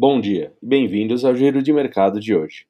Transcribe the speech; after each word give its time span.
Bom 0.00 0.20
dia 0.20 0.56
e 0.62 0.64
bem-vindos 0.64 1.24
ao 1.24 1.34
Giro 1.34 1.60
de 1.60 1.72
Mercado 1.72 2.20
de 2.20 2.32
hoje. 2.32 2.68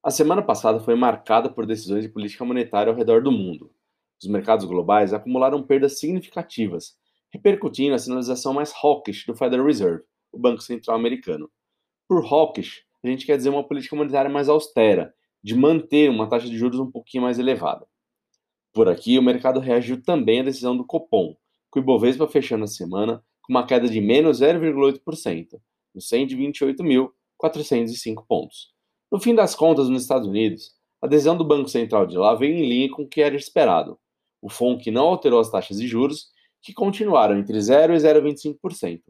A 0.00 0.10
semana 0.12 0.40
passada 0.40 0.78
foi 0.78 0.94
marcada 0.94 1.50
por 1.50 1.66
decisões 1.66 2.04
de 2.04 2.08
política 2.08 2.44
monetária 2.44 2.92
ao 2.92 2.96
redor 2.96 3.24
do 3.24 3.32
mundo. 3.32 3.74
Os 4.22 4.30
mercados 4.30 4.64
globais 4.66 5.12
acumularam 5.12 5.64
perdas 5.64 5.98
significativas, 5.98 6.96
repercutindo 7.32 7.90
na 7.90 7.98
sinalização 7.98 8.54
mais 8.54 8.72
hawkish 8.72 9.26
do 9.26 9.34
Federal 9.34 9.66
Reserve, 9.66 10.04
o 10.30 10.38
Banco 10.38 10.62
Central 10.62 10.96
Americano. 10.96 11.50
Por 12.12 12.20
hawkish, 12.30 12.84
a 13.02 13.08
gente 13.08 13.24
quer 13.24 13.38
dizer 13.38 13.48
uma 13.48 13.64
política 13.64 13.96
monetária 13.96 14.30
mais 14.30 14.46
austera, 14.46 15.14
de 15.42 15.54
manter 15.54 16.10
uma 16.10 16.28
taxa 16.28 16.46
de 16.46 16.58
juros 16.58 16.78
um 16.78 16.90
pouquinho 16.90 17.22
mais 17.22 17.38
elevada. 17.38 17.86
Por 18.70 18.86
aqui, 18.86 19.18
o 19.18 19.22
mercado 19.22 19.58
reagiu 19.58 20.02
também 20.02 20.40
à 20.40 20.42
decisão 20.42 20.76
do 20.76 20.84
Copom, 20.84 21.34
com 21.70 21.80
o 21.80 21.82
Ibovespa 21.82 22.28
fechando 22.28 22.64
a 22.64 22.66
semana 22.66 23.24
com 23.40 23.54
uma 23.54 23.64
queda 23.64 23.88
de 23.88 23.98
menos 23.98 24.42
0,8%, 24.42 25.58
nos 25.94 26.06
128.405 26.06 28.26
pontos. 28.28 28.74
No 29.10 29.18
fim 29.18 29.34
das 29.34 29.54
contas, 29.54 29.88
nos 29.88 30.02
Estados 30.02 30.28
Unidos, 30.28 30.74
a 31.00 31.06
decisão 31.06 31.34
do 31.34 31.46
Banco 31.46 31.70
Central 31.70 32.06
de 32.06 32.18
lá 32.18 32.34
veio 32.34 32.54
em 32.54 32.68
linha 32.68 32.90
com 32.90 33.04
o 33.04 33.08
que 33.08 33.22
era 33.22 33.34
esperado. 33.34 33.98
O 34.42 34.50
FONC 34.50 34.90
não 34.90 35.06
alterou 35.06 35.40
as 35.40 35.50
taxas 35.50 35.78
de 35.78 35.88
juros, 35.88 36.26
que 36.60 36.74
continuaram 36.74 37.38
entre 37.38 37.58
0 37.58 37.94
e 37.94 37.96
0,25%, 37.96 39.00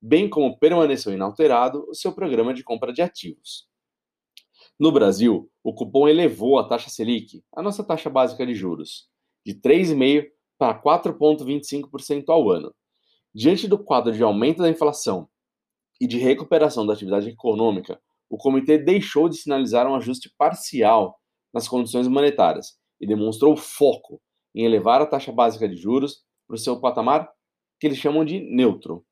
bem 0.00 0.28
como 0.28 0.58
permaneceu 0.58 1.12
inalterado 1.12 1.86
o 1.88 1.94
seu 1.94 2.12
programa 2.12 2.54
de 2.54 2.64
compra 2.64 2.92
de 2.92 3.02
ativos. 3.02 3.68
No 4.78 4.90
Brasil, 4.90 5.50
o 5.62 5.74
cupom 5.74 6.08
elevou 6.08 6.58
a 6.58 6.66
taxa 6.66 6.88
Selic, 6.88 7.44
a 7.54 7.62
nossa 7.62 7.84
taxa 7.84 8.08
básica 8.08 8.46
de 8.46 8.54
juros, 8.54 9.08
de 9.44 9.54
3,5% 9.54 10.30
para 10.58 10.80
4,25% 10.80 12.24
ao 12.28 12.50
ano. 12.50 12.74
Diante 13.34 13.68
do 13.68 13.78
quadro 13.78 14.12
de 14.12 14.22
aumento 14.22 14.58
da 14.58 14.68
inflação 14.68 15.28
e 16.00 16.06
de 16.06 16.18
recuperação 16.18 16.86
da 16.86 16.92
atividade 16.92 17.28
econômica, 17.28 18.00
o 18.28 18.36
comitê 18.36 18.78
deixou 18.78 19.28
de 19.28 19.36
sinalizar 19.36 19.86
um 19.86 19.94
ajuste 19.94 20.32
parcial 20.36 21.18
nas 21.52 21.68
condições 21.68 22.08
monetárias 22.08 22.78
e 23.00 23.06
demonstrou 23.06 23.56
foco 23.56 24.20
em 24.54 24.64
elevar 24.64 25.00
a 25.00 25.06
taxa 25.06 25.32
básica 25.32 25.68
de 25.68 25.76
juros 25.76 26.22
para 26.46 26.54
o 26.54 26.58
seu 26.58 26.80
patamar 26.80 27.30
que 27.78 27.86
eles 27.86 27.98
chamam 27.98 28.24
de 28.24 28.40
neutro. 28.40 29.04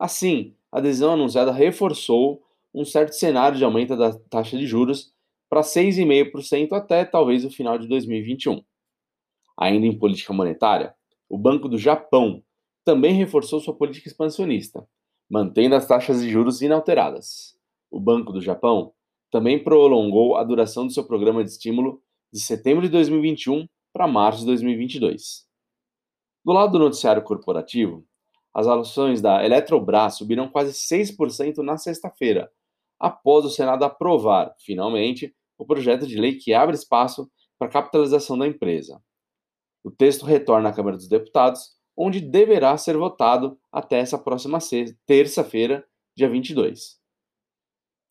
Assim, 0.00 0.54
a 0.72 0.80
decisão 0.80 1.12
anunciada 1.12 1.52
reforçou 1.52 2.42
um 2.74 2.84
certo 2.84 3.12
cenário 3.12 3.58
de 3.58 3.64
aumento 3.64 3.96
da 3.96 4.12
taxa 4.30 4.56
de 4.56 4.66
juros 4.66 5.12
para 5.48 5.60
6,5% 5.60 6.72
até 6.72 7.04
talvez 7.04 7.44
o 7.44 7.50
final 7.50 7.78
de 7.78 7.86
2021. 7.86 8.62
Ainda 9.58 9.86
em 9.86 9.98
política 9.98 10.32
monetária, 10.32 10.94
o 11.28 11.38
Banco 11.38 11.68
do 11.68 11.78
Japão 11.78 12.42
também 12.84 13.14
reforçou 13.14 13.60
sua 13.60 13.74
política 13.74 14.08
expansionista, 14.08 14.88
mantendo 15.30 15.74
as 15.74 15.86
taxas 15.86 16.22
de 16.22 16.30
juros 16.30 16.62
inalteradas 16.62 17.60
o 17.90 17.98
Banco 17.98 18.32
do 18.32 18.40
Japão, 18.40 18.92
também 19.30 19.62
prolongou 19.62 20.36
a 20.36 20.44
duração 20.44 20.86
do 20.86 20.92
seu 20.92 21.04
programa 21.04 21.42
de 21.42 21.50
estímulo 21.50 22.00
de 22.32 22.40
setembro 22.40 22.82
de 22.82 22.88
2021 22.88 23.66
para 23.92 24.06
março 24.06 24.40
de 24.40 24.46
2022. 24.46 25.46
Do 26.44 26.52
lado 26.52 26.72
do 26.72 26.78
noticiário 26.78 27.22
corporativo, 27.22 28.04
as 28.66 28.66
ações 28.66 29.20
da 29.20 29.44
Eletrobras 29.44 30.16
subiram 30.16 30.48
quase 30.48 30.72
6% 30.72 31.58
na 31.58 31.76
sexta-feira, 31.76 32.50
após 32.98 33.44
o 33.44 33.50
Senado 33.50 33.84
aprovar, 33.84 34.54
finalmente, 34.58 35.34
o 35.58 35.64
projeto 35.64 36.06
de 36.06 36.18
lei 36.18 36.36
que 36.36 36.52
abre 36.52 36.74
espaço 36.74 37.30
para 37.58 37.68
a 37.68 37.70
capitalização 37.70 38.38
da 38.38 38.46
empresa. 38.46 39.02
O 39.82 39.90
texto 39.90 40.24
retorna 40.24 40.68
à 40.68 40.72
Câmara 40.72 40.96
dos 40.96 41.08
Deputados, 41.08 41.74
onde 41.96 42.20
deverá 42.20 42.76
ser 42.76 42.96
votado 42.96 43.58
até 43.72 43.98
essa 43.98 44.18
próxima 44.18 44.58
terça-feira, 45.06 45.84
dia 46.16 46.28
22. 46.28 46.98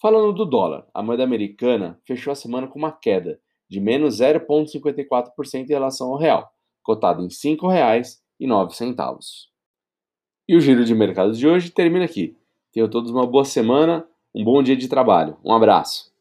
Falando 0.02 0.34
do 0.34 0.46
dólar, 0.46 0.88
a 0.94 1.04
moeda 1.04 1.24
americana 1.24 2.00
fechou 2.06 2.32
a 2.32 2.36
semana 2.36 2.68
com 2.68 2.80
uma 2.80 2.92
queda 2.92 3.40
de 3.70 3.80
menos 3.80 4.20
0,54% 4.20 5.56
em 5.56 5.68
relação 5.68 6.12
ao 6.12 6.18
real, 6.18 6.52
cotado 6.82 7.22
em 7.22 7.28
R$ 7.28 7.30
5,09. 7.30 9.49
E 10.50 10.56
o 10.56 10.60
giro 10.60 10.84
de 10.84 10.96
mercado 10.96 11.32
de 11.34 11.48
hoje 11.48 11.70
termina 11.70 12.06
aqui. 12.06 12.36
Tenham 12.74 12.90
todos 12.90 13.12
uma 13.12 13.24
boa 13.28 13.46
semana, 13.46 14.04
um 14.34 14.44
bom 14.44 14.64
dia 14.64 14.76
de 14.76 14.88
trabalho. 14.88 15.38
Um 15.46 15.54
abraço. 15.54 16.12